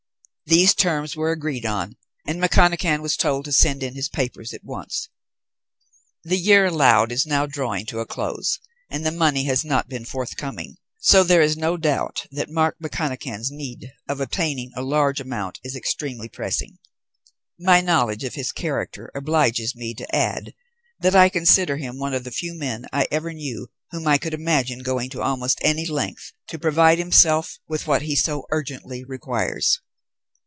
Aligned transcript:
These 0.47 0.73
terms 0.75 1.15
were 1.15 1.31
agreed 1.31 1.65
on 1.65 1.95
and 2.27 2.43
McConachan 2.43 3.01
was 3.01 3.15
told 3.15 3.45
to 3.45 3.53
send 3.53 3.81
in 3.81 3.95
his 3.95 4.09
papers 4.09 4.51
at 4.53 4.65
once. 4.65 5.07
"The 6.25 6.35
year 6.35 6.65
allowed 6.65 7.09
is 7.09 7.25
now 7.25 7.45
drawing 7.45 7.85
to 7.85 8.01
a 8.01 8.05
close, 8.05 8.59
and 8.89 9.05
the 9.05 9.13
money 9.13 9.45
has 9.45 9.63
not 9.63 9.87
been 9.87 10.03
forthcoming, 10.03 10.75
so 10.99 11.23
that 11.23 11.29
there 11.29 11.41
is 11.41 11.55
no 11.55 11.77
doubt 11.77 12.25
that 12.31 12.49
Mark 12.49 12.75
McConachan's 12.83 13.49
need 13.49 13.93
of 14.09 14.19
obtaining 14.19 14.71
a 14.75 14.81
large 14.81 15.21
amount 15.21 15.61
is 15.63 15.73
extremely 15.73 16.27
pressing. 16.27 16.79
My 17.57 17.79
knowledge 17.79 18.25
of 18.25 18.33
his 18.35 18.51
character 18.51 19.09
obliges 19.15 19.73
me 19.73 19.93
to 19.93 20.13
add 20.13 20.53
that 20.99 21.15
I 21.15 21.29
consider 21.29 21.77
him 21.77 21.97
one 21.97 22.13
of 22.13 22.25
the 22.25 22.29
few 22.31 22.53
men 22.55 22.87
I 22.91 23.07
ever 23.09 23.31
knew 23.31 23.69
whom 23.91 24.05
I 24.05 24.17
could 24.17 24.33
imagine 24.33 24.79
going 24.79 25.09
to 25.11 25.21
almost 25.21 25.59
any 25.61 25.85
length 25.85 26.33
to 26.49 26.59
provide 26.59 26.97
himself 26.97 27.57
with 27.69 27.87
what 27.87 28.01
he 28.01 28.17
so 28.17 28.43
urgently 28.51 29.05
requires. 29.05 29.79